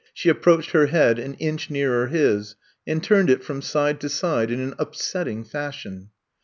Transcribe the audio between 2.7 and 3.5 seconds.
and turned it